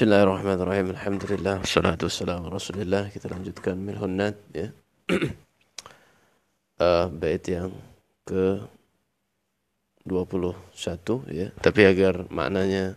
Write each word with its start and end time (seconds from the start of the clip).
Bismillahirrahmanirrahim. 0.00 0.96
Alhamdulillah 0.96 1.60
wassalatu 1.60 2.08
wassalamu 2.08 2.48
Rasulillah. 2.48 3.12
Kita 3.12 3.28
lanjutkan 3.28 3.76
Milhunnat 3.76 4.32
ya. 4.48 4.72
uh, 6.80 7.12
bait 7.12 7.44
yang 7.44 7.68
ke 8.24 8.64
21 10.08 10.56
ya. 11.28 11.52
Tapi 11.52 11.80
agar 11.84 12.24
maknanya 12.32 12.96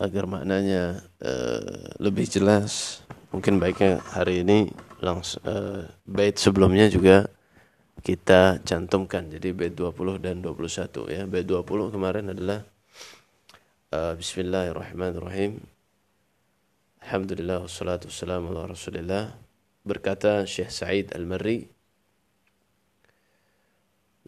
agar 0.00 0.24
maknanya 0.24 1.04
uh, 1.20 1.92
lebih 2.00 2.24
jelas, 2.24 3.04
mungkin 3.36 3.60
baiknya 3.60 4.00
hari 4.16 4.48
ini 4.48 4.72
langsung 5.04 5.44
uh, 5.44 5.84
bait 6.08 6.40
sebelumnya 6.40 6.88
juga 6.88 7.28
kita 8.00 8.64
cantumkan. 8.64 9.28
Jadi 9.28 9.52
bait 9.52 9.76
20 9.76 10.24
dan 10.24 10.40
21 10.40 10.56
ya. 11.12 11.28
Bait 11.28 11.44
20 11.44 11.92
kemarin 11.92 12.32
adalah 12.32 12.64
uh, 13.92 14.14
Bismillahirrahmanirrahim. 14.16 15.64
Alhamdulillah 17.00 17.64
wassalatu 17.64 18.12
wassalamu 18.12 18.52
ala 18.52 18.68
Rasulillah. 18.68 19.32
Berkata 19.84 20.44
Syekh 20.44 20.68
Sa'id 20.68 21.06
Al-Marri 21.16 21.64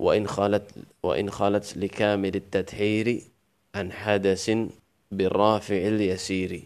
wa 0.00 0.16
in 0.16 0.24
khalat 0.24 0.64
wa 1.04 1.12
in 1.12 1.28
khalat 1.28 1.76
likamil 1.76 2.32
at-tadhiri 2.40 3.28
an 3.76 3.92
hadasin 3.92 4.72
birrafi'il 5.12 6.08
yasiri. 6.08 6.64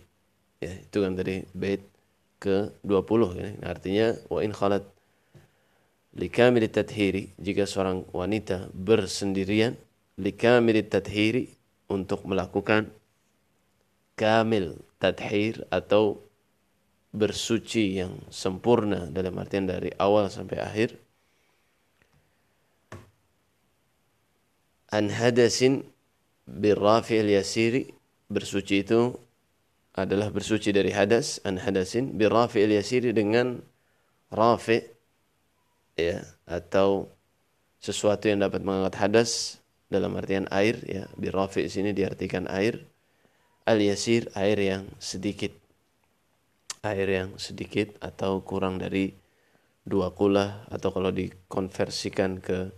Ya, 0.63 0.71
itu 0.71 1.03
kan 1.03 1.19
tadi 1.19 1.43
bait 1.51 1.83
ke-20 2.39 3.21
ya. 3.35 3.49
Artinya 3.67 4.07
wa 4.31 4.39
in 4.39 4.55
khalat 4.55 4.87
likamil 6.15 6.63
tadhiri 6.71 7.35
jika 7.43 7.67
seorang 7.67 8.07
wanita 8.15 8.71
bersendirian 8.71 9.75
likamil 10.15 10.79
tadhiri 10.87 11.64
untuk 11.91 12.25
melakukan 12.25 12.91
kamil 14.15 14.79
tadhir 15.03 15.67
atau 15.69 16.23
bersuci 17.15 18.03
yang 18.03 18.19
sempurna 18.31 19.07
dalam 19.11 19.39
artian 19.39 19.71
dari 19.71 19.95
awal 19.99 20.27
sampai 20.27 20.59
akhir. 20.59 20.99
An 24.91 25.11
hadasin 25.11 25.87
birrafi'il 26.47 27.35
yasiri 27.35 27.91
bersuci 28.31 28.83
itu 28.87 29.15
adalah 29.95 30.31
bersuci 30.31 30.75
dari 30.75 30.91
hadas. 30.91 31.39
An 31.47 31.59
hadasin 31.59 32.19
birrafi'il 32.19 32.75
yasiri 32.75 33.15
dengan 33.15 33.63
rafi' 34.35 34.83
ya 35.95 36.27
atau 36.51 37.07
sesuatu 37.79 38.27
yang 38.27 38.43
dapat 38.43 38.67
mengangkat 38.67 38.99
hadas 38.99 39.63
dalam 39.95 40.19
artian 40.19 40.51
air 40.51 40.83
ya. 40.83 41.07
Birafi 41.15 41.71
sini 41.71 41.95
diartikan 41.95 42.51
air. 42.51 42.83
Al 43.63 43.79
yasir 43.79 44.27
air 44.35 44.59
yang 44.59 44.91
sedikit. 44.99 45.55
Air 46.83 47.07
yang 47.07 47.31
sedikit 47.39 47.95
atau 48.03 48.43
kurang 48.43 48.83
dari 48.83 49.15
dua 49.87 50.11
kula 50.11 50.67
atau 50.69 50.91
kalau 50.91 51.15
dikonversikan 51.15 52.43
ke 52.43 52.75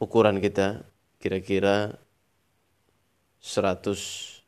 ukuran 0.00 0.40
kita 0.40 0.88
kira-kira 1.20 2.00
190 3.40 4.42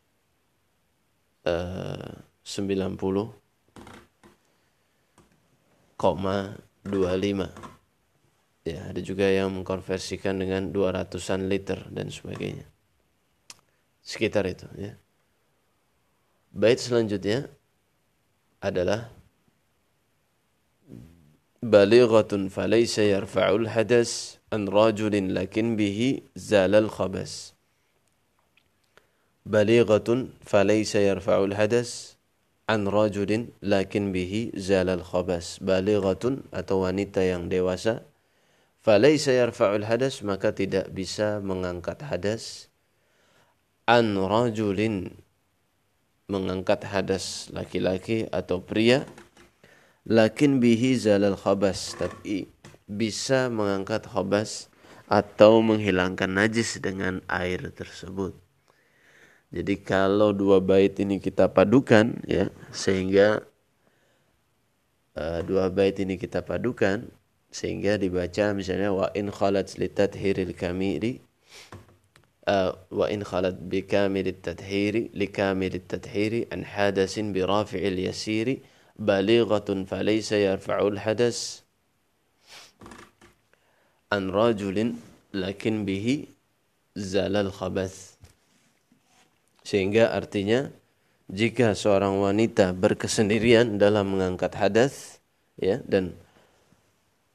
koma 6.01 6.57
25 6.85 7.72
ya 8.63 8.91
ada 8.91 9.01
juga 9.03 9.27
yang 9.27 9.51
mengkonversikan 9.55 10.39
dengan 10.39 10.71
200-an 10.71 11.51
liter 11.51 11.79
dan 11.91 12.11
sebagainya. 12.11 12.67
Sekitar 14.03 14.47
itu 14.51 14.67
ya. 14.79 14.99
Bait 16.53 16.77
selanjutnya 16.77 17.49
adalah 18.63 19.11
balighatun 21.63 22.51
falaysa 22.51 23.07
yarfa'ul 23.07 23.71
hadas 23.71 24.43
an 24.51 24.67
rajulin 24.67 25.31
lakin 25.31 25.79
bihi 25.79 26.27
zalal 26.35 26.91
khabas 26.91 27.55
balighatun 29.47 30.35
falaysa 30.43 30.99
yarfa'ul 30.99 31.55
hadas 31.55 32.19
an 32.67 32.91
rajulin 32.91 33.55
lakin 33.63 34.11
bihi 34.11 34.55
zalal 34.59 35.07
khabas 35.07 35.63
balighatun 35.63 36.47
atau 36.51 36.83
wanita 36.83 37.23
yang 37.23 37.47
dewasa 37.47 38.03
falaysa 38.83 39.31
yarfa'ul 39.33 39.87
hadas 39.87 40.21
maka 40.27 40.51
tidak 40.51 40.91
bisa 40.91 41.39
mengangkat 41.39 42.03
hadas. 42.03 42.69
an 43.87 44.15
rajulin 44.15 45.19
mengangkat 46.31 46.87
hadas 46.87 47.51
laki-laki 47.51 48.27
atau 48.31 48.63
pria. 48.63 49.07
lakin 50.03 50.59
bihi 50.59 50.99
zalal 50.99 51.39
khabas 51.39 51.95
tapi 51.95 52.51
bisa 52.91 53.47
mengangkat 53.47 54.03
khabas 54.07 54.67
atau 55.07 55.63
menghilangkan 55.63 56.27
najis 56.27 56.83
dengan 56.83 57.23
air 57.31 57.71
tersebut. 57.71 58.35
Jadi 59.53 59.85
kalau 59.85 60.33
dua 60.33 60.65
bait 60.65 60.97
ini 60.97 61.21
kita 61.21 61.53
padukan 61.53 62.19
ya 62.25 62.49
sehingga 62.73 63.45
uh, 65.13 65.41
dua 65.45 65.69
bait 65.69 65.93
ini 66.01 66.17
kita 66.17 66.41
padukan 66.41 67.13
sehingga 67.53 68.01
dibaca 68.01 68.57
misalnya 68.57 68.97
wa 68.97 69.13
in 69.13 69.29
khalat 69.29 69.77
litadhiril 69.77 70.57
kamili 70.57 71.21
uh, 72.49 72.73
wa 72.91 73.07
in 73.13 73.23
khalat 73.23 73.61
bi 73.61 73.85
kamilit 73.85 74.43
tadhiri 74.43 75.13
li 75.13 75.29
kamilit 75.29 75.87
tadhiri 75.87 76.49
an 76.51 76.65
hadasin 76.65 77.31
bi 77.31 77.45
rafi'il 77.45 78.01
yasiri 78.09 78.65
balighatun 78.97 79.85
falaysa 79.85 80.41
yarfa'ul 80.41 80.99
hadas 80.99 81.63
an 84.11 84.33
rajulin 84.33 84.97
lakin 85.33 85.89
bihi 85.89 86.29
zalal 86.93 87.49
khabath. 87.49 88.21
Sehingga 89.65 90.13
artinya 90.13 90.69
jika 91.33 91.73
seorang 91.73 92.21
wanita 92.21 92.77
berkesendirian 92.77 93.81
dalam 93.81 94.13
mengangkat 94.13 94.53
hadas 94.59 95.23
ya 95.57 95.81
dan 95.89 96.13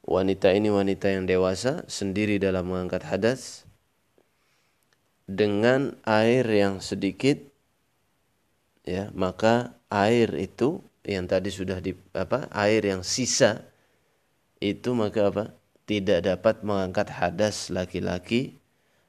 wanita 0.08 0.56
ini 0.56 0.72
wanita 0.72 1.12
yang 1.12 1.28
dewasa 1.28 1.84
sendiri 1.84 2.40
dalam 2.40 2.72
mengangkat 2.72 3.04
hadas 3.04 3.68
dengan 5.28 6.00
air 6.08 6.48
yang 6.48 6.80
sedikit 6.80 7.36
ya 8.88 9.12
maka 9.12 9.76
air 9.92 10.32
itu 10.40 10.80
yang 11.04 11.28
tadi 11.28 11.52
sudah 11.52 11.84
di 11.84 11.92
apa 12.16 12.48
air 12.56 12.80
yang 12.88 13.04
sisa 13.04 13.68
itu 14.64 14.96
maka 14.96 15.28
apa 15.28 15.44
tidak 15.84 16.24
dapat 16.24 16.64
mengangkat 16.64 17.12
hadas 17.12 17.68
laki-laki 17.68 18.56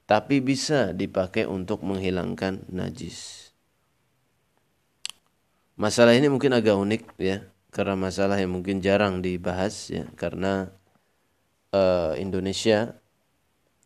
tapi 0.10 0.42
bisa 0.42 0.90
dipakai 0.90 1.46
untuk 1.46 1.86
menghilangkan 1.86 2.66
najis. 2.66 3.54
Masalah 5.78 6.18
ini 6.18 6.34
mungkin 6.34 6.50
agak 6.50 6.74
unik 6.74 7.04
ya, 7.22 7.46
karena 7.70 7.94
masalah 7.94 8.42
yang 8.42 8.50
mungkin 8.50 8.82
jarang 8.82 9.22
dibahas 9.22 9.94
ya, 9.94 10.10
karena 10.18 10.74
uh, 11.74 12.14
Indonesia 12.18 12.94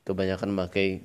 kebanyakan 0.04 0.52
memakai 0.52 1.04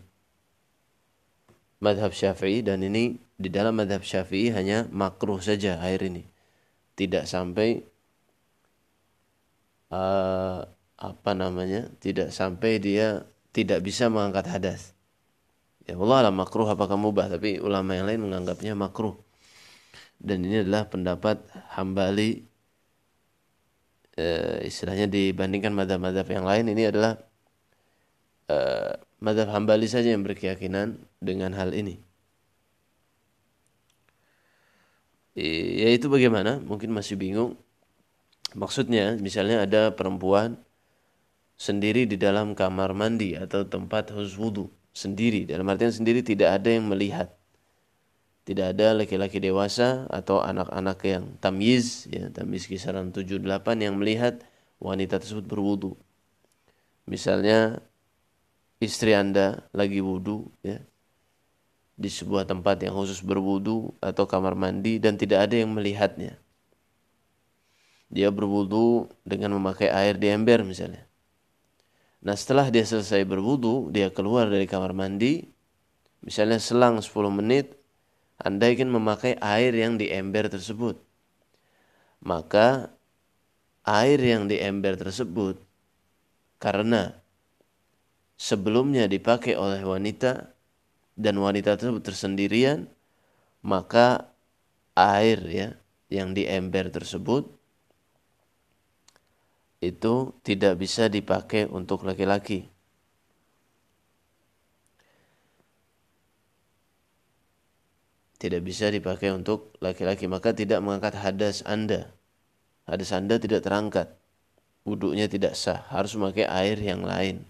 madhab 1.78 2.10
syafi'i 2.10 2.66
dan 2.66 2.82
ini 2.82 3.18
di 3.38 3.48
dalam 3.48 3.78
madhab 3.78 4.02
syafi'i 4.02 4.50
hanya 4.50 4.90
makruh 4.90 5.38
saja 5.38 5.78
air 5.82 6.02
ini. 6.02 6.26
Tidak 6.98 7.24
sampai 7.30 7.78
uh, 9.94 10.66
apa 10.98 11.32
namanya, 11.38 11.86
tidak 12.02 12.34
sampai 12.34 12.82
dia 12.82 13.22
tidak 13.54 13.82
bisa 13.86 14.10
mengangkat 14.10 14.50
hadas 14.50 14.98
ya 15.88 15.96
Allah 15.96 16.28
alam 16.28 16.36
makruh 16.36 16.68
apakah 16.68 17.00
mubah 17.00 17.32
tapi 17.32 17.56
ulama 17.56 17.96
yang 17.96 18.04
lain 18.04 18.28
menganggapnya 18.28 18.76
makruh 18.76 19.16
dan 20.20 20.44
ini 20.44 20.60
adalah 20.62 20.84
pendapat 20.84 21.40
hambali 21.72 22.44
e, 24.18 24.26
istilahnya 24.66 25.06
dibandingkan 25.06 25.70
madhab-madhab 25.70 26.26
yang 26.26 26.42
lain 26.42 26.66
ini 26.74 26.90
adalah 26.90 27.14
e, 28.50 28.58
madhab 29.22 29.54
hambali 29.54 29.86
saja 29.86 30.10
yang 30.10 30.26
berkeyakinan 30.26 30.98
dengan 31.22 31.54
hal 31.54 31.70
ini. 31.70 32.02
Yaitu 35.38 36.10
bagaimana? 36.10 36.58
Mungkin 36.58 36.90
masih 36.90 37.14
bingung. 37.14 37.54
Maksudnya 38.58 39.14
misalnya 39.22 39.62
ada 39.62 39.94
perempuan 39.94 40.58
sendiri 41.54 42.10
di 42.10 42.18
dalam 42.18 42.58
kamar 42.58 42.90
mandi 42.90 43.38
atau 43.38 43.62
tempat 43.62 44.10
khusus 44.10 44.34
wudhu 44.34 44.66
sendiri. 44.90 45.46
Dalam 45.46 45.70
artian 45.70 45.94
sendiri 45.94 46.26
tidak 46.26 46.58
ada 46.58 46.74
yang 46.74 46.90
melihat 46.90 47.37
tidak 48.48 48.72
ada 48.72 48.96
laki-laki 48.96 49.44
dewasa 49.44 50.08
atau 50.08 50.40
anak-anak 50.40 50.98
yang 51.04 51.24
tamyiz 51.44 52.08
ya 52.08 52.32
tamyiz 52.32 52.64
kisaran 52.64 53.12
7 53.12 53.44
8 53.44 53.84
yang 53.84 54.00
melihat 54.00 54.40
wanita 54.80 55.20
tersebut 55.20 55.44
berwudu 55.44 56.00
misalnya 57.04 57.84
istri 58.80 59.12
Anda 59.12 59.68
lagi 59.76 60.00
wudu 60.00 60.48
ya 60.64 60.80
di 61.98 62.06
sebuah 62.06 62.46
tempat 62.46 62.78
yang 62.86 62.94
khusus 62.94 63.18
berwudu 63.26 63.90
atau 63.98 64.24
kamar 64.30 64.54
mandi 64.54 65.02
dan 65.02 65.18
tidak 65.18 65.50
ada 65.50 65.58
yang 65.58 65.74
melihatnya. 65.74 66.38
Dia 68.08 68.30
berwudu 68.30 69.10
dengan 69.26 69.58
memakai 69.58 69.90
air 69.90 70.14
di 70.14 70.30
ember 70.30 70.62
misalnya. 70.62 71.04
Nah 72.22 72.38
setelah 72.38 72.70
dia 72.70 72.86
selesai 72.86 73.26
berwudu, 73.26 73.90
dia 73.90 74.14
keluar 74.14 74.46
dari 74.46 74.64
kamar 74.70 74.94
mandi, 74.94 75.42
misalnya 76.22 76.62
selang 76.62 77.02
10 77.02 77.10
menit, 77.34 77.74
Anda 78.38 78.70
ingin 78.70 78.94
memakai 78.94 79.34
air 79.42 79.74
yang 79.74 79.98
di 79.98 80.14
ember 80.14 80.46
tersebut. 80.46 81.02
Maka 82.22 82.94
air 83.82 84.18
yang 84.22 84.46
di 84.46 84.62
ember 84.62 84.94
tersebut 84.94 85.58
karena 86.58 87.14
sebelumnya 88.38 89.10
dipakai 89.10 89.54
oleh 89.58 89.82
wanita 89.82 90.54
dan 91.18 91.34
wanita 91.42 91.74
tersebut 91.74 92.02
tersendirian, 92.02 92.86
maka 93.66 94.30
air 94.94 95.38
ya 95.46 95.68
yang 96.10 96.34
di 96.34 96.46
ember 96.46 96.94
tersebut 96.94 97.58
itu 99.78 100.34
tidak 100.42 100.78
bisa 100.78 101.06
dipakai 101.06 101.70
untuk 101.70 102.02
laki-laki. 102.02 102.66
Tidak 108.38 108.62
bisa 108.62 108.86
dipakai 108.88 109.34
untuk 109.34 109.74
laki-laki, 109.82 110.30
maka 110.30 110.54
tidak 110.54 110.78
mengangkat 110.78 111.18
hadas 111.18 111.66
Anda. 111.66 112.14
Hadas 112.86 113.10
Anda 113.10 113.42
tidak 113.42 113.66
terangkat. 113.66 114.14
Wuduknya 114.86 115.26
tidak 115.26 115.58
sah, 115.58 115.84
harus 115.90 116.14
memakai 116.14 116.46
air 116.46 116.78
yang 116.78 117.02
lain. 117.02 117.44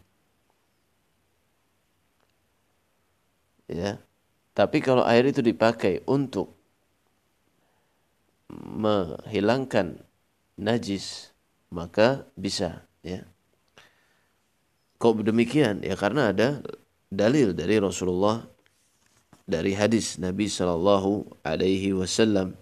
ya 3.69 4.01
tapi 4.57 4.81
kalau 4.83 5.05
air 5.05 5.29
itu 5.29 5.45
dipakai 5.45 6.03
untuk 6.09 6.57
menghilangkan 8.51 10.01
najis 10.57 11.31
maka 11.69 12.25
bisa 12.35 12.89
ya 13.05 13.23
kok 14.97 15.21
demikian 15.21 15.85
ya 15.85 15.95
karena 15.95 16.33
ada 16.33 16.65
dalil 17.13 17.53
dari 17.53 17.77
Rasulullah 17.77 18.43
dari 19.49 19.73
hadis 19.73 20.21
Nabi 20.21 20.47
Shallallahu 20.47 21.41
Alaihi 21.41 21.97
Wasallam. 21.97 22.53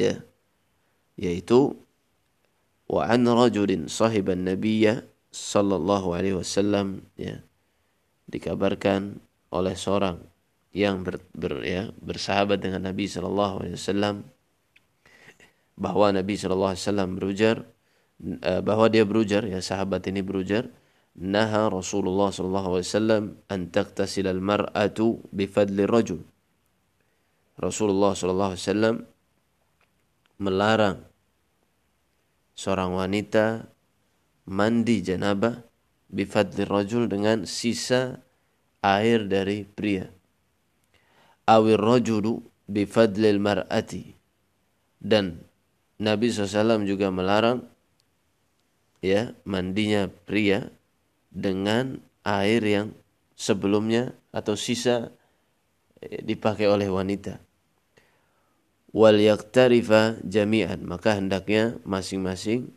Ya. 0.00 0.24
Yaitu 1.20 1.76
wa 2.88 3.04
an 3.04 3.28
rajulin 3.28 3.92
sahiban 3.92 4.48
nabiyya 4.48 5.04
sallallahu 5.32 6.16
alaihi 6.16 6.36
wasallam 6.36 7.04
ya. 7.20 7.44
Dikabarkan 8.28 9.20
oleh 9.52 9.76
seorang 9.76 10.24
yang 10.72 11.04
ber, 11.04 11.20
ber, 11.36 11.60
ya, 11.64 11.92
bersahabat 12.00 12.64
dengan 12.64 12.88
Nabi 12.88 13.04
sallallahu 13.04 13.64
alaihi 13.64 13.76
wasallam 13.76 14.24
bahwa 15.76 16.12
Nabi 16.12 16.34
sallallahu 16.40 16.72
alaihi 16.72 16.84
wasallam 16.88 17.10
berujar 17.16 17.56
eh, 18.24 18.60
bahwa 18.64 18.86
dia 18.88 19.04
berujar 19.04 19.44
ya 19.44 19.60
sahabat 19.60 20.04
ini 20.08 20.24
berujar 20.24 20.72
naha 21.18 21.68
Rasulullah 21.68 22.32
sallallahu 22.32 22.78
alaihi 22.78 22.88
wasallam 22.88 23.24
an 23.52 23.68
taqtasil 23.68 24.24
al 24.28 24.40
mar'atu 24.40 25.20
bi 25.32 25.44
fadli 25.44 25.84
rajul 25.84 26.24
Rasulullah 27.60 28.16
sallallahu 28.16 28.52
alaihi 28.56 28.64
wasallam 28.64 28.96
melarang 30.40 30.98
seorang 32.56 32.96
wanita 32.96 33.68
mandi 34.48 35.04
janabah 35.04 35.62
bifadli 36.12 36.68
rajul 36.68 37.08
dengan 37.08 37.48
sisa 37.48 38.20
air 38.84 39.24
dari 39.26 39.64
pria. 39.64 40.12
Awir 41.48 41.80
rajulu 41.80 42.42
bifadlil 42.68 43.40
mar'ati. 43.42 44.14
Dan 45.02 45.42
Nabi 45.98 46.30
SAW 46.30 46.86
juga 46.86 47.10
melarang 47.10 47.66
ya 49.02 49.34
mandinya 49.42 50.06
pria 50.06 50.70
dengan 51.32 51.98
air 52.22 52.62
yang 52.62 52.88
sebelumnya 53.34 54.14
atau 54.30 54.54
sisa 54.54 55.10
eh, 55.98 56.20
dipakai 56.22 56.68
oleh 56.68 56.86
wanita. 56.86 57.40
Wal 58.92 59.18
yaktarifa 59.24 60.20
jami'an 60.20 60.84
maka 60.84 61.16
hendaknya 61.16 61.80
masing-masing 61.88 62.76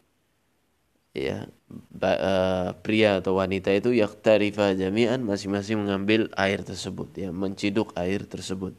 ya 1.16 1.48
uh, 2.04 2.76
pria 2.84 3.24
atau 3.24 3.40
wanita 3.40 3.72
itu 3.72 3.96
yaktarifa 3.96 4.76
jami'an 4.76 5.24
masing-masing 5.24 5.80
mengambil 5.80 6.28
air 6.36 6.64
tersebut 6.64 7.08
ya 7.16 7.32
menciduk 7.32 7.96
air 7.96 8.28
tersebut 8.28 8.76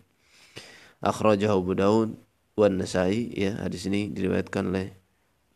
akhrajahu 1.00 1.56
Abu 1.61 1.73
Daud 1.76 2.11
wan 2.56 2.76
Nasai 2.76 3.32
ya 3.32 3.56
hadis 3.64 3.88
ini 3.88 4.12
diriwayatkan 4.12 4.69
oleh 4.69 4.93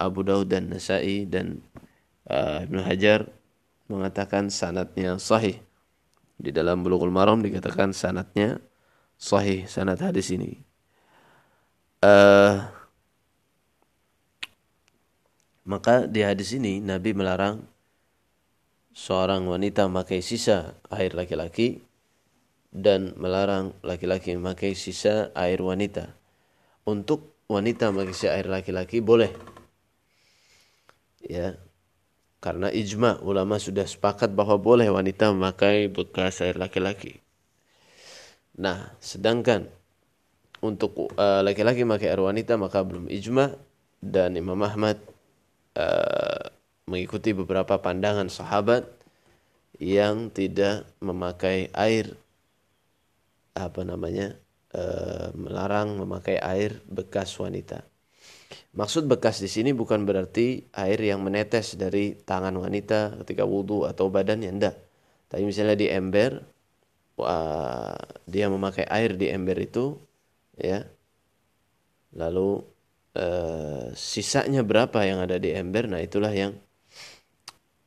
Abu 0.01 0.25
Daud 0.25 0.49
dan 0.49 0.73
Nasai 0.73 1.29
dan 1.29 1.61
uh, 2.29 2.65
Ibnu 2.65 2.81
Hajar 2.81 3.29
mengatakan 3.91 4.49
sanatnya 4.49 5.19
sahih 5.19 5.59
di 6.39 6.55
dalam 6.55 6.87
Bulughul 6.87 7.11
Maram 7.11 7.43
dikatakan 7.43 7.91
sanatnya 7.91 8.63
sahih 9.19 9.67
sanat 9.67 10.01
hadis 10.01 10.31
ini 10.31 10.63
uh, 12.07 12.71
maka 15.67 16.09
di 16.09 16.23
hadis 16.25 16.57
ini 16.57 16.79
Nabi 16.81 17.13
melarang 17.13 17.67
seorang 18.91 19.47
wanita 19.47 19.87
memakai 19.87 20.19
sisa 20.21 20.75
air 20.91 21.15
laki-laki 21.15 21.83
dan 22.71 23.15
melarang 23.19 23.75
laki-laki 23.83 24.35
memakai 24.39 24.79
sisa 24.79 25.35
air 25.35 25.59
wanita. 25.63 26.15
Untuk 26.87 27.39
wanita 27.51 27.91
memakai 27.91 28.15
sisa 28.15 28.35
air 28.35 28.47
laki-laki 28.47 29.03
boleh. 29.03 29.31
Ya. 31.23 31.59
Karena 32.41 32.73
ijma 32.73 33.21
ulama 33.21 33.61
sudah 33.61 33.85
sepakat 33.85 34.33
bahwa 34.33 34.57
boleh 34.57 34.89
wanita 34.89 35.29
memakai 35.29 35.93
bekas 35.93 36.41
air 36.41 36.57
laki-laki. 36.57 37.21
Nah, 38.57 38.97
sedangkan 38.97 39.69
untuk 40.65 41.13
uh, 41.21 41.45
laki-laki 41.45 41.85
memakai 41.85 42.09
air 42.09 42.21
wanita 42.21 42.57
maka 42.57 42.81
belum 42.81 43.13
ijma 43.13 43.57
dan 44.01 44.41
Imam 44.41 44.57
Ahmad 44.65 44.97
uh, 45.77 46.49
mengikuti 46.89 47.37
beberapa 47.37 47.77
pandangan 47.77 48.33
sahabat 48.33 48.89
yang 49.81 50.29
tidak 50.33 50.89
memakai 51.01 51.73
air 51.73 52.17
apa 53.57 53.85
namanya 53.85 54.37
uh, 54.73 55.33
melarang 55.37 55.97
memakai 56.01 56.41
air 56.41 56.81
bekas 56.89 57.33
wanita. 57.37 57.85
Maksud 58.71 59.11
bekas 59.11 59.43
di 59.43 59.51
sini 59.51 59.75
bukan 59.75 60.07
berarti 60.07 60.63
air 60.79 61.01
yang 61.03 61.27
menetes 61.27 61.75
dari 61.75 62.15
tangan 62.15 62.55
wanita 62.55 63.19
ketika 63.25 63.43
wudhu 63.43 63.83
atau 63.83 64.07
badannya 64.07 64.51
enggak. 64.51 64.77
Tapi 65.27 65.43
misalnya 65.43 65.75
di 65.75 65.91
ember, 65.91 66.39
wah, 67.19 67.95
dia 68.31 68.47
memakai 68.47 68.87
air 68.87 69.19
di 69.19 69.27
ember 69.31 69.59
itu, 69.59 69.99
ya, 70.55 70.87
lalu 72.15 72.63
uh, 73.19 73.91
sisanya 73.95 74.63
berapa 74.63 75.03
yang 75.03 75.23
ada 75.23 75.39
di 75.39 75.51
ember? 75.51 75.91
Nah 75.91 76.03
itulah 76.03 76.31
yang 76.31 76.55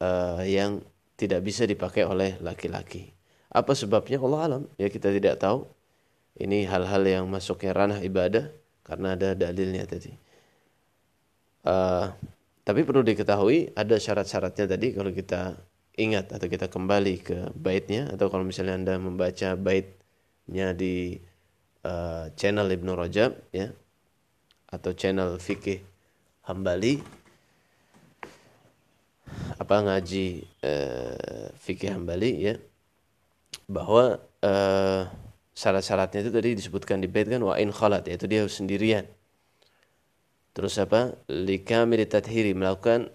uh, 0.04 0.44
yang 0.44 0.84
tidak 1.16 1.44
bisa 1.48 1.64
dipakai 1.64 2.04
oleh 2.04 2.36
laki-laki. 2.44 3.12
Apa 3.52 3.72
sebabnya? 3.72 4.20
Allah 4.20 4.42
alam. 4.44 4.64
Ya 4.76 4.92
kita 4.92 5.12
tidak 5.16 5.40
tahu. 5.40 5.64
Ini 6.34 6.66
hal-hal 6.66 7.04
yang 7.06 7.26
masuknya 7.30 7.72
ranah 7.78 8.02
ibadah 8.02 8.50
karena 8.84 9.14
ada 9.14 9.38
dalilnya 9.38 9.86
tadi 9.86 10.24
uh, 11.68 12.12
tapi 12.64 12.88
perlu 12.88 13.04
diketahui 13.04 13.76
ada 13.76 14.00
syarat-syaratnya 14.00 14.66
tadi 14.72 14.96
kalau 14.96 15.12
kita 15.12 15.60
ingat 16.00 16.34
atau 16.34 16.48
kita 16.48 16.72
kembali 16.72 17.16
ke 17.22 17.38
baitnya 17.54 18.10
atau 18.10 18.32
kalau 18.32 18.48
misalnya 18.48 18.80
anda 18.80 18.96
membaca 18.98 19.54
baitnya 19.60 20.74
di 20.74 21.20
uh, 21.86 22.32
channel 22.34 22.72
Ibnu 22.72 22.96
Rajab 22.96 23.36
ya 23.54 23.70
atau 24.74 24.92
channel 24.98 25.38
fikih 25.38 25.86
Hambali. 26.50 26.98
Apa 29.60 29.86
ngaji 29.86 30.44
uh, 30.66 31.48
fikih 31.62 31.94
Hambali 31.94 32.32
ya 32.42 32.56
bahwa 33.70 34.18
uh, 34.44 35.02
syarat-syaratnya 35.54 36.26
itu 36.26 36.32
tadi 36.34 36.50
disebutkan 36.58 37.00
di 37.00 37.08
bait 37.08 37.30
kan 37.30 37.40
wa 37.42 37.56
in 37.56 37.70
khalat 37.70 38.10
yaitu 38.10 38.26
dia 38.26 38.44
sendirian 38.50 39.06
terus 40.54 40.80
apa? 40.80 41.18
Lika 41.30 41.86
tathiri 42.08 42.56
melakukan 42.56 43.10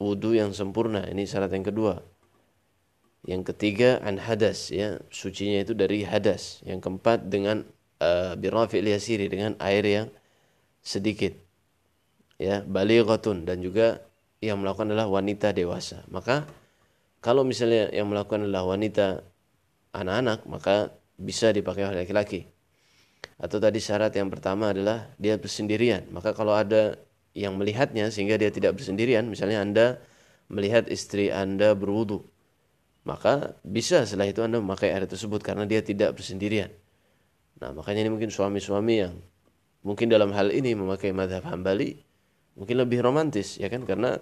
wudu 0.00 0.34
yang 0.34 0.56
sempurna. 0.56 1.04
Ini 1.06 1.28
syarat 1.28 1.52
yang 1.52 1.68
kedua. 1.68 2.00
Yang 3.28 3.52
ketiga 3.52 4.00
an 4.00 4.16
hadas 4.16 4.72
ya. 4.72 4.98
Sucinya 5.12 5.60
itu 5.60 5.76
dari 5.76 6.02
hadas. 6.02 6.64
Yang 6.64 6.88
keempat 6.88 7.28
dengan 7.28 7.68
uh, 8.00 8.32
birafil 8.34 8.88
yasiri 8.88 9.28
dengan 9.28 9.54
air 9.60 9.84
yang 9.84 10.08
sedikit 10.80 11.36
ya. 12.40 12.64
Balighatun 12.64 13.44
dan 13.44 13.60
juga 13.60 14.00
yang 14.40 14.64
melakukan 14.64 14.88
adalah 14.88 15.12
wanita 15.12 15.52
dewasa. 15.52 16.00
Maka 16.08 16.48
kalau 17.20 17.44
misalnya 17.44 17.92
yang 17.92 18.08
melakukan 18.08 18.48
adalah 18.48 18.64
wanita 18.64 19.20
anak-anak, 19.92 20.48
maka 20.48 20.96
bisa 21.20 21.52
dipakai 21.52 21.84
oleh 21.84 22.08
laki-laki. 22.08 22.48
Atau 23.40 23.56
tadi 23.56 23.80
syarat 23.80 24.12
yang 24.12 24.28
pertama 24.28 24.70
adalah 24.70 25.08
dia 25.16 25.40
bersendirian. 25.40 26.04
Maka 26.12 26.36
kalau 26.36 26.52
ada 26.52 27.00
yang 27.32 27.56
melihatnya 27.56 28.12
sehingga 28.12 28.36
dia 28.36 28.52
tidak 28.52 28.76
bersendirian, 28.76 29.24
misalnya 29.24 29.64
Anda 29.64 29.86
melihat 30.52 30.92
istri 30.92 31.32
Anda 31.32 31.72
berwudu, 31.72 32.20
maka 33.08 33.56
bisa 33.64 34.04
setelah 34.04 34.28
itu 34.28 34.44
Anda 34.44 34.60
memakai 34.60 34.92
air 34.92 35.08
tersebut 35.08 35.40
karena 35.40 35.64
dia 35.64 35.80
tidak 35.80 36.20
bersendirian. 36.20 36.68
Nah, 37.64 37.72
makanya 37.72 38.04
ini 38.04 38.10
mungkin 38.12 38.28
suami-suami 38.28 38.94
yang 39.08 39.14
mungkin 39.80 40.12
dalam 40.12 40.36
hal 40.36 40.52
ini 40.52 40.76
memakai 40.76 41.12
madhab 41.16 41.44
hambali 41.48 42.04
mungkin 42.56 42.76
lebih 42.76 43.00
romantis 43.00 43.56
ya 43.56 43.72
kan 43.72 43.88
karena 43.88 44.20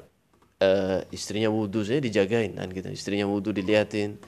uh, 0.62 1.02
istrinya 1.10 1.50
wudhu 1.50 1.82
saya 1.82 1.98
dijagain 1.98 2.54
kan 2.54 2.70
gitu 2.70 2.86
istrinya 2.94 3.26
wudhu 3.26 3.50
diliatin 3.50 4.22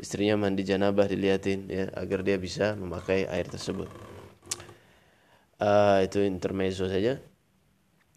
istrinya 0.00 0.40
mandi 0.40 0.64
janabah 0.64 1.04
diliatin 1.04 1.68
ya 1.68 1.92
agar 1.92 2.24
dia 2.24 2.40
bisa 2.40 2.72
memakai 2.80 3.28
air 3.28 3.44
tersebut 3.44 3.92
uh, 5.60 6.00
itu 6.02 6.24
intermezzo 6.24 6.88
saja. 6.88 7.20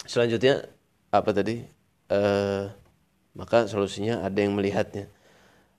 Selanjutnya 0.08 0.68
apa 1.14 1.30
tadi? 1.36 1.62
Uh, 2.10 2.72
maka 3.38 3.68
solusinya 3.70 4.24
ada 4.24 4.40
yang 4.40 4.56
melihatnya. 4.56 5.12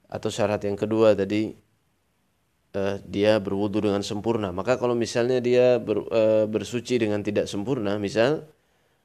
Atau 0.06 0.30
syarat 0.30 0.62
yang 0.62 0.78
kedua 0.78 1.16
tadi 1.16 1.56
uh, 2.76 3.00
dia 3.08 3.40
berwudu 3.40 3.82
dengan 3.82 4.04
sempurna. 4.04 4.52
Maka 4.52 4.76
kalau 4.76 4.94
misalnya 4.94 5.40
dia 5.40 5.80
ber, 5.80 6.04
uh, 6.12 6.44
bersuci 6.46 7.00
dengan 7.00 7.24
tidak 7.24 7.50
sempurna 7.50 7.96
misal 7.98 8.46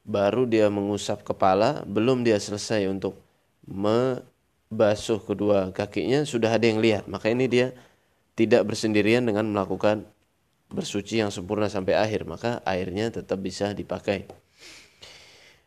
baru 0.10 0.50
dia 0.50 0.72
mengusap 0.74 1.22
kepala, 1.22 1.86
belum 1.86 2.26
dia 2.26 2.42
selesai 2.42 2.90
untuk 2.90 3.22
membasuh 3.70 5.22
kedua 5.22 5.70
kakinya, 5.70 6.26
sudah 6.26 6.50
ada 6.50 6.66
yang 6.66 6.82
lihat. 6.82 7.06
Maka 7.06 7.30
ini 7.30 7.46
dia 7.46 7.78
tidak 8.34 8.66
bersendirian 8.66 9.28
dengan 9.28 9.46
melakukan 9.52 10.08
bersuci 10.70 11.22
yang 11.22 11.34
sempurna 11.34 11.68
sampai 11.68 11.98
akhir, 11.98 12.30
maka 12.30 12.62
airnya 12.64 13.10
tetap 13.10 13.42
bisa 13.42 13.74
dipakai. 13.74 14.30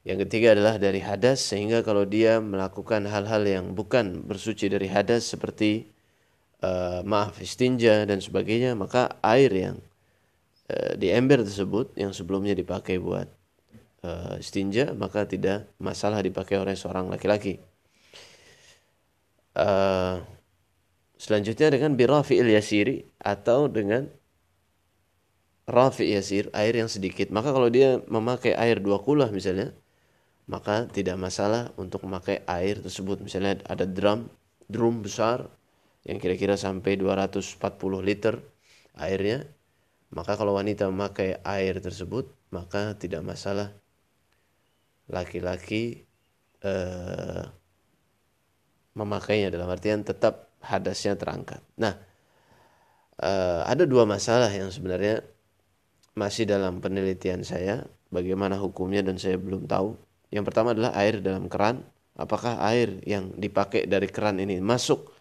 Yang 0.03 0.27
ketiga 0.27 0.59
adalah 0.59 0.83
dari 0.83 0.99
hadas, 0.99 1.43
sehingga 1.43 1.87
kalau 1.87 2.03
dia 2.03 2.43
melakukan 2.43 3.07
hal-hal 3.07 3.43
yang 3.47 3.75
bukan 3.75 4.27
bersuci 4.27 4.67
dari 4.67 4.91
hadas 4.91 5.31
seperti 5.31 5.87
uh, 6.63 7.07
maaf 7.07 7.39
istinja 7.39 8.03
dan 8.03 8.19
sebagainya, 8.19 8.75
maka 8.75 9.19
air 9.23 9.51
yang 9.55 9.77
uh, 10.71 10.99
di 10.99 11.11
ember 11.11 11.47
tersebut 11.47 11.95
yang 11.95 12.11
sebelumnya 12.11 12.55
dipakai 12.55 12.99
buat 12.99 13.31
uh, 14.03 14.35
istinja 14.39 14.93
maka 14.95 15.25
tidak 15.27 15.71
masalah 15.79 16.21
dipakai 16.23 16.59
oleh 16.59 16.75
seorang 16.75 17.09
laki-laki. 17.09 17.63
Uh, 19.53 20.19
selanjutnya 21.21 21.69
dengan 21.71 21.93
birafi'il 21.95 22.49
yasiri 22.49 23.05
atau 23.21 23.69
dengan 23.69 24.09
rafi 25.67 26.11
yasir 26.15 26.51
air 26.57 26.75
yang 26.75 26.91
sedikit. 26.91 27.31
Maka 27.31 27.55
kalau 27.55 27.71
dia 27.71 28.03
memakai 28.11 28.55
air 28.55 28.83
dua 28.83 28.99
kulah 29.03 29.31
misalnya 29.31 29.75
maka 30.51 30.91
tidak 30.91 31.17
masalah 31.17 31.71
untuk 31.79 32.03
memakai 32.03 32.43
air 32.51 32.83
tersebut. 32.83 33.23
Misalnya 33.23 33.63
ada 33.67 33.87
drum 33.87 34.27
drum 34.67 35.05
besar 35.05 35.47
yang 36.03 36.19
kira-kira 36.19 36.59
sampai 36.59 36.99
240 36.99 37.63
liter 38.03 38.43
airnya 38.99 39.47
maka 40.13 40.35
kalau 40.37 40.59
wanita 40.59 40.91
memakai 40.91 41.41
air 41.41 41.79
tersebut 41.79 42.29
maka 42.53 42.99
tidak 42.99 43.23
masalah. 43.25 43.73
Laki-laki 45.09 46.05
uh, 46.65 47.45
memakainya 48.93 49.49
dalam 49.49 49.69
artian 49.73 50.05
tetap 50.05 50.53
hadasnya 50.61 51.17
terangkat. 51.17 51.65
Nah, 51.81 51.97
uh, 53.25 53.65
ada 53.65 53.89
dua 53.89 54.05
masalah 54.05 54.53
yang 54.53 54.69
sebenarnya 54.69 55.25
masih 56.13 56.45
dalam 56.45 56.81
penelitian 56.83 57.43
saya, 57.47 57.87
bagaimana 58.13 58.61
hukumnya 58.61 59.01
dan 59.01 59.17
saya 59.17 59.37
belum 59.41 59.69
tahu. 59.69 59.97
Yang 60.33 60.45
pertama 60.49 60.73
adalah 60.77 60.93
air 60.97 61.21
dalam 61.21 61.49
keran, 61.49 61.85
apakah 62.17 62.61
air 62.65 63.01
yang 63.05 63.33
dipakai 63.37 63.85
dari 63.89 64.09
keran 64.09 64.41
ini 64.41 64.61
masuk 64.61 65.13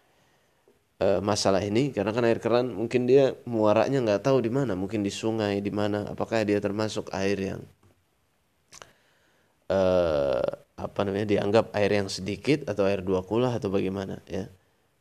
uh, 1.00 1.20
masalah 1.24 1.60
ini? 1.64 1.92
Karena 1.92 2.12
kan 2.12 2.24
air 2.24 2.40
keran 2.40 2.72
mungkin 2.72 3.04
dia 3.04 3.36
muaranya 3.48 4.00
nggak 4.04 4.22
tahu 4.24 4.40
di 4.44 4.50
mana, 4.52 4.72
mungkin 4.76 5.04
di 5.04 5.12
sungai 5.12 5.60
di 5.60 5.72
mana, 5.72 6.12
apakah 6.12 6.44
dia 6.44 6.60
termasuk 6.60 7.12
air 7.12 7.36
yang 7.40 7.60
eh, 9.72 10.42
apa 10.76 11.00
namanya 11.06 11.26
dianggap 11.28 11.72
air 11.76 11.90
yang 12.02 12.08
sedikit 12.10 12.66
atau 12.68 12.84
air 12.88 13.00
dua 13.04 13.22
kulah 13.22 13.56
atau 13.56 13.70
bagaimana 13.70 14.20
ya 14.26 14.48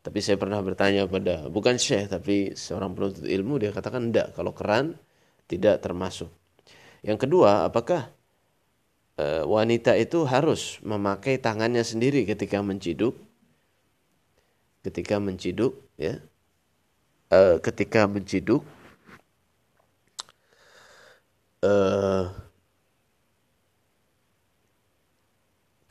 tapi 0.01 0.19
saya 0.21 0.37
pernah 0.37 0.59
bertanya 0.61 1.05
pada 1.05 1.45
bukan 1.49 1.77
syekh 1.77 2.09
tapi 2.09 2.53
seorang 2.57 2.93
penuntut 2.97 3.25
ilmu 3.25 3.61
dia 3.61 3.71
katakan 3.73 4.09
tidak 4.09 4.33
kalau 4.37 4.53
keran 4.53 4.97
tidak 5.51 5.83
termasuk. 5.83 6.31
Yang 7.03 7.27
kedua 7.27 7.67
apakah 7.67 8.07
e, 9.19 9.43
wanita 9.43 9.99
itu 9.99 10.23
harus 10.23 10.79
memakai 10.79 11.35
tangannya 11.35 11.83
sendiri 11.83 12.23
ketika 12.23 12.63
menciduk? 12.63 13.19
Ketika 14.87 15.19
menciduk 15.19 15.75
ya. 15.99 16.23
E, 17.27 17.59
ketika 17.59 18.07
menciduk 18.07 18.63
e, 21.59 21.73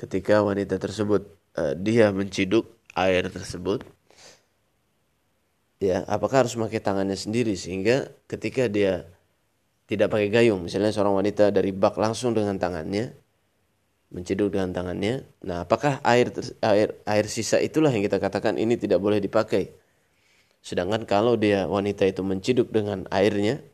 ketika 0.01 0.41
wanita 0.41 0.81
tersebut 0.81 1.37
dia 1.77 2.09
menciduk 2.09 2.65
air 2.97 3.29
tersebut 3.29 3.85
ya 5.77 6.05
apakah 6.09 6.45
harus 6.45 6.57
memakai 6.57 6.81
tangannya 6.81 7.17
sendiri 7.17 7.53
sehingga 7.53 8.13
ketika 8.25 8.65
dia 8.69 9.09
tidak 9.91 10.07
pakai 10.15 10.31
gayung. 10.31 10.63
Misalnya 10.71 10.95
seorang 10.95 11.19
wanita 11.19 11.51
dari 11.51 11.75
bak 11.75 11.99
langsung 11.99 12.31
dengan 12.31 12.55
tangannya 12.63 13.11
menciduk 14.11 14.55
dengan 14.55 14.71
tangannya. 14.75 15.27
Nah 15.47 15.67
apakah 15.67 16.03
air 16.03 16.31
air 16.63 16.99
air 17.07 17.27
sisa 17.31 17.59
itulah 17.63 17.91
yang 17.91 18.03
kita 18.07 18.23
katakan 18.23 18.59
ini 18.59 18.79
tidak 18.79 19.03
boleh 19.03 19.19
dipakai? 19.23 19.75
Sedangkan 20.63 21.07
kalau 21.09 21.35
dia 21.35 21.67
wanita 21.67 22.05
itu 22.07 22.21
menciduk 22.21 22.71
dengan 22.71 23.07
airnya 23.11 23.65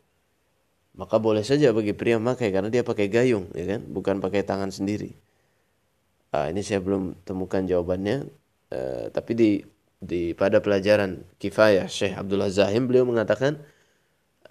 maka 0.97 1.21
boleh 1.21 1.45
saja 1.45 1.69
bagi 1.69 1.93
pria 1.93 2.17
memakai 2.17 2.49
karena 2.49 2.73
dia 2.73 2.81
pakai 2.81 3.05
gayung 3.09 3.53
ya 3.53 3.77
kan? 3.77 3.81
Bukan 3.85 4.17
pakai 4.17 4.41
tangan 4.41 4.73
sendiri. 4.73 5.13
Uh, 6.33 6.49
ini 6.49 6.65
saya 6.65 6.83
belum 6.83 7.23
temukan 7.23 7.63
jawabannya, 7.63 8.27
uh, 8.73 9.05
tapi 9.13 9.31
di 9.31 9.51
di 9.97 10.35
pada 10.37 10.61
pelajaran 10.61 11.23
kifayah 11.41 11.89
Syekh 11.89 12.13
Abdullah 12.13 12.51
Zahim 12.51 12.85
beliau 12.85 13.07
mengatakan 13.07 13.57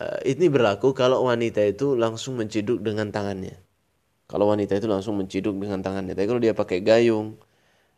uh, 0.00 0.20
ini 0.24 0.46
berlaku 0.48 0.92
kalau 0.92 1.26
wanita 1.28 1.64
itu 1.64 1.96
langsung 1.96 2.40
menciduk 2.40 2.80
dengan 2.80 3.12
tangannya. 3.12 3.58
Kalau 4.26 4.50
wanita 4.50 4.74
itu 4.74 4.90
langsung 4.90 5.22
menciduk 5.22 5.54
dengan 5.54 5.86
tangannya, 5.86 6.18
tapi 6.18 6.26
kalau 6.26 6.42
dia 6.42 6.50
pakai 6.50 6.82
gayung 6.82 7.38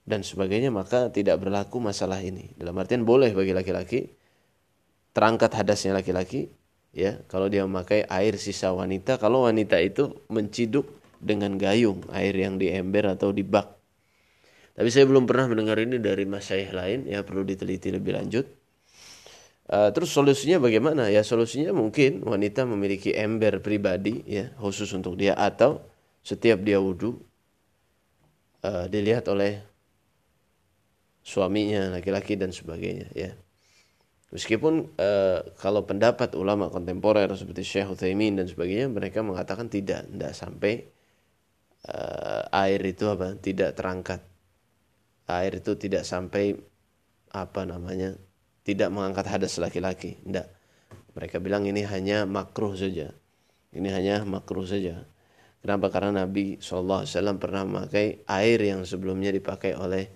dan 0.04 0.20
sebagainya 0.20 0.68
maka 0.68 1.08
tidak 1.08 1.40
berlaku 1.40 1.80
masalah 1.80 2.20
ini. 2.20 2.52
Dalam 2.56 2.76
artian 2.76 3.04
boleh 3.04 3.32
bagi 3.32 3.56
laki-laki 3.56 4.12
terangkat 5.16 5.50
hadasnya 5.56 5.96
laki-laki 5.98 6.52
ya 6.92 7.20
kalau 7.26 7.50
dia 7.50 7.64
memakai 7.64 8.06
air 8.06 8.38
sisa 8.38 8.70
wanita 8.70 9.18
kalau 9.18 9.50
wanita 9.50 9.76
itu 9.82 10.14
menciduk 10.30 10.86
dengan 11.18 11.58
gayung 11.58 12.06
air 12.14 12.32
yang 12.36 12.56
di 12.56 12.70
ember 12.70 13.08
atau 13.12 13.34
di 13.34 13.42
bak. 13.42 13.78
Tapi 14.78 14.88
saya 14.94 15.10
belum 15.10 15.26
pernah 15.26 15.50
mendengar 15.50 15.82
ini 15.82 15.98
dari 15.98 16.22
masyayikh 16.22 16.70
lain 16.70 16.98
ya 17.10 17.26
perlu 17.26 17.42
diteliti 17.42 17.90
lebih 17.90 18.14
lanjut. 18.14 18.46
Uh, 19.68 19.92
terus 19.92 20.08
solusinya 20.08 20.64
bagaimana? 20.64 21.12
Ya 21.12 21.20
solusinya 21.20 21.76
mungkin 21.76 22.24
wanita 22.24 22.64
memiliki 22.64 23.12
ember 23.12 23.60
pribadi 23.60 24.24
ya 24.24 24.48
khusus 24.56 24.88
untuk 24.96 25.20
dia 25.20 25.36
atau 25.36 25.84
setiap 26.24 26.64
dia 26.64 26.80
wudhu 26.80 27.20
uh, 28.64 28.88
dilihat 28.88 29.28
oleh 29.28 29.60
suaminya 31.20 31.92
laki-laki 31.92 32.40
dan 32.40 32.48
sebagainya 32.48 33.12
ya. 33.12 33.36
Meskipun 34.32 34.92
uh, 34.96 35.40
kalau 35.60 35.84
pendapat 35.84 36.36
ulama 36.36 36.68
kontemporer 36.72 37.28
seperti 37.32 37.64
Syekh 37.64 37.92
Utsaimin 37.92 38.40
dan 38.40 38.48
sebagainya 38.48 38.88
mereka 38.88 39.20
mengatakan 39.24 39.68
tidak, 39.68 40.04
tidak 40.08 40.32
sampai 40.32 40.88
uh, 41.88 42.44
air 42.52 42.80
itu 42.84 43.08
apa 43.08 43.36
tidak 43.40 43.76
terangkat 43.76 44.20
air 45.28 45.60
itu 45.60 45.76
tidak 45.76 46.08
sampai 46.08 46.56
apa 47.32 47.68
namanya 47.68 48.16
tidak 48.68 48.92
mengangkat 48.92 49.24
hadas 49.32 49.56
laki-laki. 49.56 50.20
Tidak. 50.20 50.44
Mereka 51.16 51.40
bilang 51.40 51.64
ini 51.64 51.88
hanya 51.88 52.28
makruh 52.28 52.76
saja. 52.76 53.16
Ini 53.72 53.88
hanya 53.88 54.28
makruh 54.28 54.68
saja. 54.68 55.08
Kenapa? 55.64 55.88
Karena 55.88 56.22
Nabi 56.22 56.60
saw 56.60 56.84
pernah 57.40 57.64
memakai 57.64 58.28
air 58.28 58.60
yang 58.60 58.84
sebelumnya 58.84 59.32
dipakai 59.32 59.72
oleh 59.72 60.12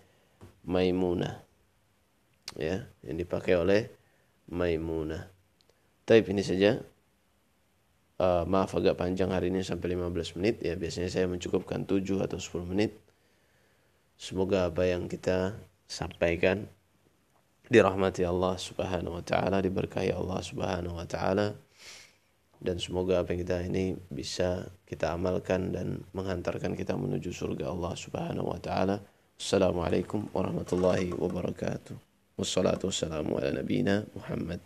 Maimunah. 0.69 1.41
Ya 2.61 2.93
yang 3.01 3.17
dipakai 3.17 3.57
oleh 3.57 3.89
Maimunah. 4.53 5.33
Taib 6.05 6.29
ini 6.29 6.45
saja. 6.45 6.77
Uh, 8.23 8.47
maaf 8.47 8.71
agak 8.77 9.01
panjang 9.01 9.33
hari 9.35 9.49
ini 9.49 9.65
sampai 9.65 9.97
15 9.97 10.37
menit. 10.39 10.61
Ya 10.61 10.77
biasanya 10.77 11.09
saya 11.09 11.25
mencukupkan 11.25 11.89
7 11.89 12.21
atau 12.21 12.37
10 12.37 12.69
menit. 12.69 13.01
Semoga 14.21 14.69
apa 14.69 14.87
yang 14.87 15.09
kita 15.09 15.57
sampaikan 15.89 16.69
dirahmati 17.69 18.26
Allah 18.26 18.59
Subhanahu 18.59 19.21
wa 19.21 19.25
taala, 19.25 19.62
diberkahi 19.62 20.11
Allah 20.11 20.40
Subhanahu 20.42 20.99
wa 20.99 21.07
taala. 21.07 21.54
Dan 22.62 22.78
semoga 22.78 23.19
apa 23.19 23.35
yang 23.35 23.42
kita 23.42 23.59
ini 23.66 23.99
bisa 24.07 24.71
kita 24.87 25.19
amalkan 25.19 25.75
dan 25.75 26.07
menghantarkan 26.14 26.78
kita 26.78 26.95
menuju 26.95 27.35
surga 27.35 27.75
Allah 27.75 27.92
Subhanahu 27.99 28.54
wa 28.54 28.61
taala. 28.62 29.02
Assalamualaikum 29.35 30.31
warahmatullahi 30.31 31.11
wabarakatuh. 31.11 31.99
Wassalatu 32.38 32.88
wassalamu 32.95 33.42
ala 33.42 33.50
nabiyina 33.50 34.07
Muhammad. 34.14 34.62